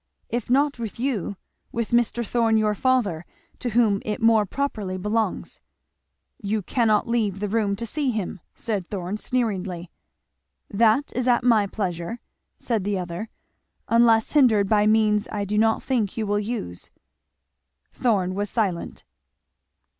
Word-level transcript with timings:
If 0.29 0.49
not 0.49 0.79
with 0.79 0.99
you, 0.99 1.37
with 1.71 1.91
Mr. 1.91 2.25
Thorn 2.25 2.57
your 2.57 2.73
father, 2.73 3.23
to 3.59 3.69
whom 3.69 4.01
it 4.03 4.19
more 4.19 4.47
properly 4.47 4.97
belongs." 4.97 5.59
"You 6.41 6.63
cannot 6.63 7.07
leave 7.07 7.39
the 7.39 7.47
room 7.47 7.75
to 7.75 7.85
see 7.85 8.09
him," 8.09 8.39
said 8.55 8.87
Thorn 8.87 9.17
sneeringly. 9.17 9.91
"That 10.71 11.15
is 11.15 11.27
at 11.27 11.43
my 11.43 11.67
pleasure," 11.67 12.19
said 12.57 12.83
the 12.83 12.97
other, 12.97 13.29
"unless 13.89 14.31
hindered 14.31 14.67
by 14.67 14.87
means 14.87 15.27
I 15.31 15.45
do 15.45 15.59
not 15.59 15.83
think 15.83 16.17
you 16.17 16.25
will 16.25 16.39
use." 16.39 16.89
Thorn 17.93 18.33
was 18.33 18.49
silent. 18.49 19.03